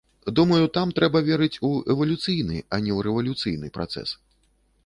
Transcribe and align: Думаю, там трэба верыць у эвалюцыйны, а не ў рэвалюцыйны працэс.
Думаю, 0.37 0.69
там 0.77 0.93
трэба 0.99 1.21
верыць 1.27 1.61
у 1.69 1.71
эвалюцыйны, 1.95 2.57
а 2.73 2.75
не 2.87 2.91
ў 2.97 2.99
рэвалюцыйны 3.09 3.73
працэс. 3.77 4.09